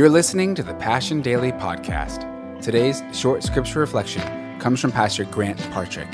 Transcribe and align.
You're 0.00 0.08
listening 0.08 0.54
to 0.54 0.62
the 0.62 0.72
Passion 0.76 1.20
Daily 1.20 1.52
Podcast. 1.52 2.62
Today's 2.62 3.02
short 3.12 3.42
scripture 3.42 3.80
reflection 3.80 4.58
comes 4.58 4.80
from 4.80 4.92
Pastor 4.92 5.24
Grant 5.26 5.58
Partrick. 5.72 6.08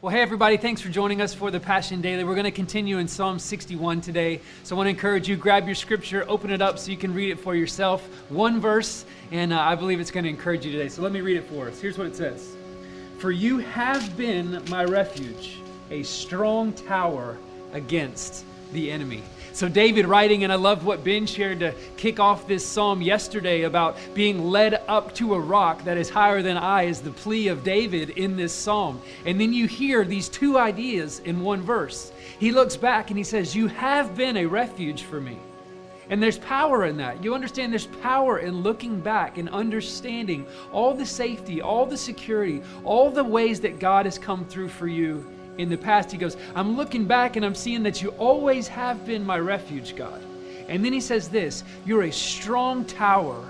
Well, 0.00 0.14
hey, 0.14 0.22
everybody, 0.22 0.56
thanks 0.56 0.80
for 0.80 0.90
joining 0.90 1.20
us 1.20 1.34
for 1.34 1.50
the 1.50 1.58
Passion 1.58 2.00
Daily. 2.00 2.22
We're 2.22 2.36
going 2.36 2.44
to 2.44 2.52
continue 2.52 2.98
in 2.98 3.08
Psalm 3.08 3.36
61 3.36 4.00
today. 4.00 4.40
So 4.62 4.76
I 4.76 4.78
want 4.78 4.86
to 4.86 4.90
encourage 4.90 5.28
you, 5.28 5.34
grab 5.34 5.66
your 5.66 5.74
scripture, 5.74 6.24
open 6.28 6.52
it 6.52 6.62
up 6.62 6.78
so 6.78 6.92
you 6.92 6.96
can 6.96 7.12
read 7.12 7.30
it 7.30 7.40
for 7.40 7.56
yourself. 7.56 8.08
One 8.28 8.60
verse, 8.60 9.04
and 9.32 9.52
uh, 9.52 9.58
I 9.58 9.74
believe 9.74 9.98
it's 9.98 10.12
going 10.12 10.22
to 10.22 10.30
encourage 10.30 10.64
you 10.64 10.70
today. 10.70 10.88
So 10.88 11.02
let 11.02 11.10
me 11.10 11.20
read 11.20 11.36
it 11.36 11.48
for 11.48 11.66
us. 11.66 11.80
Here's 11.80 11.98
what 11.98 12.06
it 12.06 12.14
says 12.14 12.54
For 13.18 13.32
you 13.32 13.58
have 13.58 14.16
been 14.16 14.62
my 14.70 14.84
refuge, 14.84 15.58
a 15.90 16.04
strong 16.04 16.72
tower 16.74 17.36
against 17.72 18.44
the 18.72 18.90
enemy. 18.90 19.22
So, 19.58 19.68
David 19.68 20.06
writing, 20.06 20.44
and 20.44 20.52
I 20.52 20.56
love 20.56 20.84
what 20.84 21.02
Ben 21.02 21.26
shared 21.26 21.58
to 21.60 21.74
kick 21.96 22.20
off 22.20 22.46
this 22.46 22.64
psalm 22.64 23.02
yesterday 23.02 23.62
about 23.62 23.96
being 24.14 24.50
led 24.50 24.82
up 24.86 25.12
to 25.16 25.34
a 25.34 25.40
rock 25.40 25.82
that 25.82 25.96
is 25.96 26.08
higher 26.08 26.42
than 26.42 26.56
I, 26.56 26.84
is 26.84 27.00
the 27.00 27.10
plea 27.10 27.48
of 27.48 27.64
David 27.64 28.10
in 28.10 28.36
this 28.36 28.52
psalm. 28.52 29.02
And 29.26 29.40
then 29.40 29.52
you 29.52 29.66
hear 29.66 30.04
these 30.04 30.28
two 30.28 30.58
ideas 30.58 31.18
in 31.20 31.40
one 31.40 31.62
verse. 31.62 32.12
He 32.38 32.52
looks 32.52 32.76
back 32.76 33.10
and 33.10 33.18
he 33.18 33.24
says, 33.24 33.56
You 33.56 33.66
have 33.66 34.16
been 34.16 34.36
a 34.36 34.46
refuge 34.46 35.02
for 35.02 35.20
me. 35.20 35.38
And 36.08 36.22
there's 36.22 36.38
power 36.38 36.86
in 36.86 36.96
that. 36.98 37.24
You 37.24 37.34
understand 37.34 37.72
there's 37.72 37.86
power 37.86 38.38
in 38.38 38.62
looking 38.62 39.00
back 39.00 39.38
and 39.38 39.48
understanding 39.48 40.46
all 40.72 40.94
the 40.94 41.04
safety, 41.04 41.60
all 41.60 41.84
the 41.84 41.98
security, 41.98 42.62
all 42.84 43.10
the 43.10 43.24
ways 43.24 43.60
that 43.62 43.80
God 43.80 44.06
has 44.06 44.18
come 44.18 44.44
through 44.44 44.68
for 44.68 44.86
you 44.86 45.26
in 45.58 45.68
the 45.68 45.76
past. 45.76 46.10
He 46.10 46.18
goes, 46.18 46.36
I'm 46.54 46.76
looking 46.76 47.04
back 47.04 47.36
and 47.36 47.44
I'm 47.44 47.54
seeing 47.54 47.82
that 47.82 48.00
you 48.02 48.10
always 48.10 48.68
have 48.68 49.04
been 49.04 49.24
my 49.24 49.38
refuge, 49.38 49.94
God. 49.94 50.22
And 50.68 50.84
then 50.84 50.92
he 50.92 51.00
says 51.00 51.28
this 51.28 51.64
You're 51.84 52.04
a 52.04 52.12
strong 52.12 52.84
tower 52.84 53.44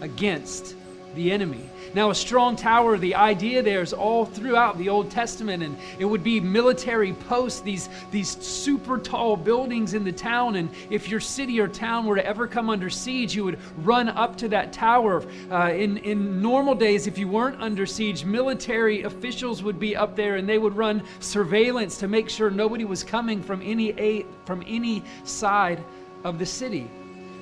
against 0.00 0.74
the 1.18 1.32
enemy. 1.32 1.68
Now, 1.94 2.10
a 2.10 2.14
strong 2.14 2.54
tower, 2.54 2.96
the 2.96 3.14
idea 3.14 3.60
there 3.62 3.82
is 3.82 3.92
all 3.92 4.24
throughout 4.24 4.78
the 4.78 4.88
Old 4.88 5.10
Testament, 5.10 5.62
and 5.64 5.76
it 5.98 6.04
would 6.04 6.22
be 6.22 6.38
military 6.38 7.12
posts, 7.12 7.60
these, 7.60 7.88
these 8.12 8.38
super 8.38 8.98
tall 8.98 9.36
buildings 9.36 9.94
in 9.94 10.04
the 10.04 10.12
town. 10.12 10.56
And 10.56 10.68
if 10.90 11.08
your 11.08 11.18
city 11.18 11.58
or 11.60 11.66
town 11.66 12.06
were 12.06 12.14
to 12.14 12.24
ever 12.24 12.46
come 12.46 12.70
under 12.70 12.88
siege, 12.88 13.34
you 13.34 13.44
would 13.44 13.58
run 13.78 14.08
up 14.08 14.36
to 14.36 14.48
that 14.50 14.72
tower. 14.72 15.24
Uh, 15.50 15.72
in, 15.72 15.96
in 15.98 16.40
normal 16.40 16.74
days, 16.74 17.06
if 17.08 17.18
you 17.18 17.26
weren't 17.26 17.60
under 17.60 17.84
siege, 17.84 18.24
military 18.24 19.02
officials 19.02 19.62
would 19.62 19.80
be 19.80 19.96
up 19.96 20.14
there 20.14 20.36
and 20.36 20.48
they 20.48 20.58
would 20.58 20.76
run 20.76 21.02
surveillance 21.18 21.98
to 21.98 22.06
make 22.06 22.28
sure 22.28 22.48
nobody 22.48 22.84
was 22.84 23.02
coming 23.02 23.42
from 23.42 23.60
any, 23.62 23.90
a, 23.98 24.24
from 24.44 24.62
any 24.68 25.02
side 25.24 25.82
of 26.22 26.38
the 26.38 26.46
city. 26.46 26.88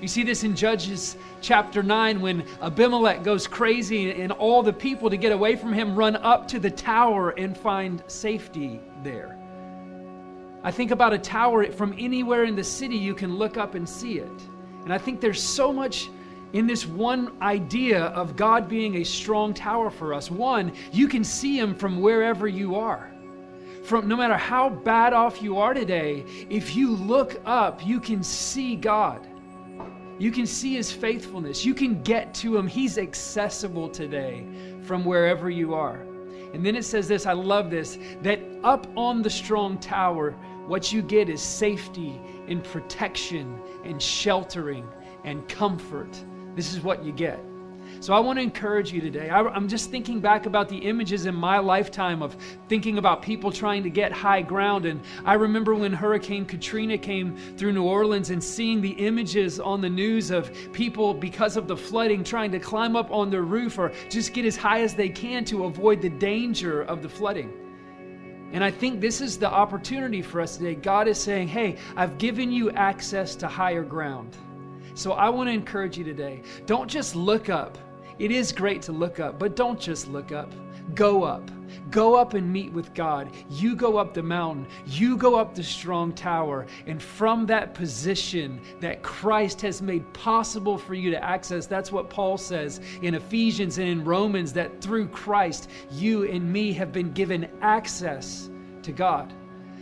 You 0.00 0.08
see 0.08 0.25
this 0.25 0.44
in 0.44 0.55
Judges 0.55 1.16
chapter 1.41 1.83
9 1.83 2.20
when 2.20 2.44
Abimelech 2.61 3.22
goes 3.22 3.47
crazy 3.47 4.11
and 4.12 4.30
all 4.30 4.62
the 4.62 4.72
people 4.72 5.08
to 5.08 5.16
get 5.16 5.33
away 5.33 5.56
from 5.56 5.72
him 5.72 5.97
run 5.97 6.16
up 6.16 6.47
to 6.48 6.58
the 6.58 6.70
tower 6.70 7.30
and 7.30 7.56
find 7.56 8.03
safety 8.06 8.78
there. 9.03 9.38
I 10.62 10.70
think 10.70 10.91
about 10.91 11.14
a 11.14 11.19
tower 11.19 11.72
from 11.72 11.94
anywhere 11.98 12.44
in 12.44 12.56
the 12.56 12.64
city, 12.64 12.97
you 12.97 13.14
can 13.14 13.36
look 13.36 13.56
up 13.56 13.75
and 13.75 13.88
see 13.88 14.19
it. 14.19 14.42
And 14.84 14.92
I 14.92 14.98
think 14.98 15.20
there's 15.20 15.42
so 15.42 15.72
much 15.72 16.10
in 16.53 16.66
this 16.66 16.86
one 16.86 17.41
idea 17.41 18.04
of 18.06 18.37
God 18.37 18.69
being 18.69 18.97
a 18.97 19.04
strong 19.04 19.54
tower 19.54 19.91
for 19.91 20.12
us. 20.12 20.31
One, 20.31 20.72
you 20.92 21.09
can 21.09 21.25
see 21.25 21.59
Him 21.59 21.75
from 21.75 22.00
wherever 22.00 22.47
you 22.47 22.76
are. 22.76 23.12
From 23.82 24.09
no 24.09 24.16
matter 24.16 24.37
how 24.37 24.69
bad 24.69 25.12
off 25.12 25.41
you 25.41 25.59
are 25.59 25.72
today, 25.72 26.25
if 26.50 26.76
you 26.76 26.91
look 26.91 27.41
up, 27.47 27.84
you 27.87 27.98
can 27.98 28.22
see 28.22 28.76
God. 28.76 29.26
You 30.19 30.31
can 30.31 30.47
see 30.47 30.75
his 30.75 30.91
faithfulness. 30.91 31.65
You 31.65 31.75
can 31.75 32.03
get 32.03 32.32
to 32.37 32.56
him. 32.56 32.66
He's 32.66 32.97
accessible 32.97 33.88
today 33.88 34.47
from 34.82 35.04
wherever 35.04 35.50
you 35.50 35.75
are. 35.75 36.00
And 36.54 36.65
then 36.65 36.75
it 36.75 36.84
says 36.84 37.06
this 37.06 37.27
I 37.27 37.32
love 37.32 37.71
this 37.71 37.99
that 38.22 38.41
up 38.65 38.87
on 38.97 39.22
the 39.22 39.31
strong 39.31 39.78
tower, 39.78 40.32
what 40.66 40.93
you 40.93 41.03
get 41.03 41.28
is 41.28 41.43
safety 41.43 42.19
and 42.49 42.65
protection 42.65 43.60
and 43.84 44.00
sheltering 44.00 44.87
and 45.25 45.47
comfort. 45.49 46.25
This 46.54 46.72
is 46.72 46.81
what 46.81 47.04
you 47.04 47.12
get. 47.12 47.38
So 48.01 48.12
I 48.12 48.21
want 48.21 48.39
to 48.39 48.43
encourage 48.43 48.93
you 48.93 49.01
today. 49.01 49.31
I, 49.31 49.41
am 49.57 49.69
just 49.69 49.91
thinking 49.91 50.21
back 50.21 50.47
about 50.47 50.69
the 50.69 50.77
images 50.77 51.27
in 51.27 51.34
my 51.34 51.59
lifetime 51.59 52.23
of 52.23 52.37
thinking 52.69 52.99
about 52.99 53.23
people 53.23 53.51
trying 53.51 53.83
to 53.83 53.91
get 53.91 54.12
high 54.12 54.43
ground. 54.43 54.87
And 54.87 55.01
I 55.25 55.34
remember 55.34 55.75
when 55.75 55.93
Hurricane 55.93 56.45
Katrina 56.45 56.99
came 56.99 57.37
through 57.57 57.73
New 57.73 57.84
Orleans 57.84 58.31
and 58.31 58.43
seeing 58.43 58.81
the 58.81 58.91
images 58.91 59.59
on 59.59 59.81
the 59.81 59.89
news 59.89 60.31
of 60.31 60.53
people, 60.73 61.15
because 61.15 61.57
of 61.57 61.67
the 61.67 61.77
flooding, 61.77 62.23
trying 62.23 62.53
to 62.53 62.59
climb 62.59 62.97
up 62.97 63.11
on 63.11 63.31
their 63.31 63.43
roof 63.43 63.79
or 63.79 63.93
just 64.11 64.33
get 64.33 64.45
as 64.45 64.57
high 64.57 64.83
as 64.83 64.95
they 64.95 65.09
can 65.09 65.45
to 65.47 65.65
avoid 65.65 66.03
the 66.03 66.11
danger 66.11 66.83
of 66.83 67.03
the 67.03 67.09
flooding. 67.09 67.53
And 68.53 68.63
I 68.63 68.71
think 68.71 69.01
this 69.01 69.21
is 69.21 69.39
the 69.39 69.51
opportunity 69.51 70.23
for 70.23 70.41
us 70.41 70.57
today. 70.57 70.75
God 70.75 71.09
is 71.09 71.19
saying, 71.19 71.49
Hey, 71.49 71.77
I've 71.97 72.19
given 72.19 72.53
you 72.53 72.71
access 72.71 73.34
to 73.37 73.49
higher 73.49 73.83
ground. 73.83 74.37
So 74.94 75.12
I 75.12 75.28
want 75.28 75.48
to 75.48 75.52
encourage 75.52 75.98
you 75.98 76.04
today 76.04 76.42
don't 76.66 76.88
just 76.88 77.14
look 77.16 77.48
up 77.48 77.78
it 78.19 78.30
is 78.30 78.50
great 78.50 78.80
to 78.82 78.92
look 78.92 79.20
up, 79.20 79.38
but 79.38 79.56
don't 79.56 79.78
just 79.78 80.08
look 80.08 80.32
up. 80.32 80.50
Go 80.94 81.24
up. 81.24 81.50
Go 81.91 82.14
up 82.14 82.32
and 82.32 82.50
meet 82.50 82.72
with 82.72 82.94
God. 82.94 83.30
You 83.50 83.76
go 83.76 83.98
up 83.98 84.14
the 84.14 84.22
mountain. 84.22 84.66
You 84.86 85.19
go 85.19 85.34
up 85.34 85.54
the 85.54 85.62
strong 85.62 86.14
tower. 86.14 86.66
And 86.86 87.02
from 87.02 87.44
that 87.47 87.74
position 87.74 88.60
that 88.80 89.02
Christ 89.02 89.60
has 89.60 89.82
made 89.82 90.10
possible 90.14 90.78
for 90.78 90.94
you 90.94 91.10
to 91.10 91.22
access, 91.22 91.66
that's 91.66 91.92
what 91.92 92.08
Paul 92.08 92.38
says 92.38 92.80
in 93.03 93.14
Ephesians 93.14 93.76
and 93.76 93.88
in 93.88 94.04
Romans 94.04 94.53
that 94.54 94.80
through 94.80 95.08
Christ, 95.08 95.68
you 95.91 96.24
and 96.24 96.50
me 96.50 96.72
have 96.72 96.92
been 96.92 97.12
given 97.12 97.50
access 97.60 98.48
to 98.82 98.92
God. 98.92 99.34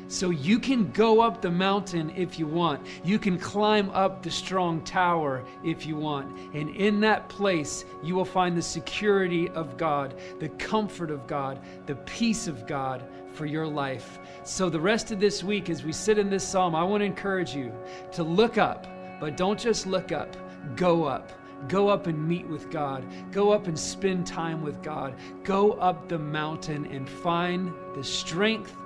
So 0.09 0.31
you 0.31 0.59
can 0.59 0.91
go 0.93 1.21
up 1.21 1.41
the 1.41 1.51
mountain 1.51 2.11
if 2.17 2.39
you 2.39 2.47
want. 2.47 2.87
You 3.05 3.19
can 3.19 3.39
climb 3.39 3.91
up 3.91 4.23
the 4.23 4.31
strong 4.31 4.83
tower 4.83 5.45
if 5.63 5.87
you 5.87 5.97
want. 5.97 6.37
And 6.55 6.71
in 6.71 7.01
that 7.01 7.29
place, 7.29 7.85
you 8.03 8.15
will 8.15 8.25
find 8.25 8.57
the 8.57 8.63
security 8.63 9.49
of 9.51 9.77
God, 9.77 10.15
the 10.39 10.51
comfort 10.51 11.11
of 11.11 11.27
God, 11.27 11.61
the 11.87 11.97
peace 11.97 12.47
of 12.47 12.67
God 12.67 13.05
for 13.33 13.47
your 13.47 13.67
life. 13.67 14.19
So 14.45 14.71
the 14.71 14.81
rest 14.81 15.11
of 15.11 15.21
this 15.21 15.43
week, 15.43 15.69
as 15.71 15.85
we 15.85 15.93
sit 15.93 16.19
in 16.19 16.31
this 16.31 16.47
psalm, 16.47 16.75
I 16.75 16.85
want 16.85 17.01
to 17.01 17.07
encourage 17.07 17.55
you 17.55 17.73
to 18.13 18.23
look 18.23 18.59
up, 18.59 18.87
but 19.21 19.37
don't 19.37 19.59
just 19.59 19.87
look 19.87 20.13
up, 20.13 20.37
go 20.77 21.05
up. 21.05 21.33
Go 21.69 21.89
up 21.89 22.09
and 22.09 22.29
meet 22.29 22.47
with 22.47 22.71
God. 22.71 23.05
Go 23.33 23.51
up 23.51 23.69
and 23.69 23.79
spend 23.79 24.27
time 24.27 24.63
with 24.63 24.83
God. 24.83 25.15
Go 25.45 25.73
up 25.73 26.09
the 26.09 26.19
mountain 26.19 26.85
and 26.87 27.09
find 27.09 27.73
the 27.95 28.05
strength 28.05 28.77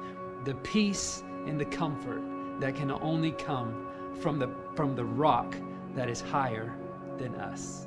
the 0.49 0.55
peace 0.55 1.23
and 1.47 1.61
the 1.61 1.65
comfort 1.67 2.23
that 2.59 2.75
can 2.75 2.91
only 2.91 3.33
come 3.33 3.87
from 4.19 4.39
the, 4.39 4.49
from 4.75 4.97
the 4.97 5.05
rock 5.05 5.55
that 5.95 6.09
is 6.09 6.23
higher 6.23 6.75
than 7.19 7.35
us. 7.35 7.87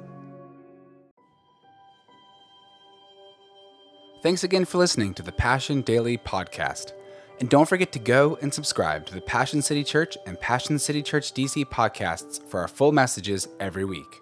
Thanks 4.21 4.43
again 4.43 4.65
for 4.65 4.77
listening 4.77 5.15
to 5.15 5.23
the 5.23 5.31
Passion 5.31 5.81
Daily 5.81 6.19
Podcast. 6.19 6.91
And 7.39 7.49
don't 7.49 7.67
forget 7.67 7.91
to 7.93 7.99
go 7.99 8.37
and 8.43 8.53
subscribe 8.53 9.07
to 9.07 9.15
the 9.15 9.21
Passion 9.21 9.63
City 9.63 9.83
Church 9.83 10.15
and 10.27 10.39
Passion 10.39 10.77
City 10.77 11.01
Church 11.01 11.33
DC 11.33 11.65
podcasts 11.65 12.47
for 12.47 12.59
our 12.59 12.67
full 12.67 12.91
messages 12.91 13.47
every 13.59 13.85
week. 13.85 14.21